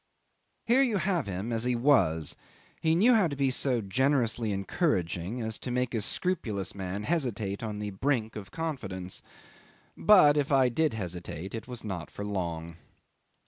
'Here 0.65 0.81
you 0.81 0.97
have 0.97 1.27
him 1.27 1.51
as 1.53 1.63
he 1.63 1.75
was; 1.75 2.35
he 2.81 2.95
knew 2.95 3.13
how 3.13 3.27
to 3.27 3.35
be 3.35 3.51
so 3.51 3.81
generously 3.81 4.51
encouraging 4.51 5.41
as 5.43 5.59
to 5.59 5.69
make 5.69 5.93
a 5.93 6.01
scrupulous 6.01 6.73
man 6.73 7.03
hesitate 7.03 7.61
on 7.61 7.77
the 7.77 7.91
brink 7.91 8.35
of 8.35 8.49
confidence; 8.49 9.21
but 9.95 10.37
if 10.37 10.51
I 10.51 10.69
did 10.69 10.95
hesitate 10.95 11.53
it 11.53 11.67
was 11.67 11.83
not 11.83 12.09
for 12.09 12.25
long. 12.25 12.77